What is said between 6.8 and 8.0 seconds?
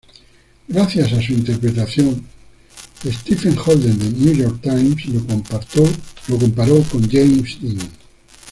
con James Dean.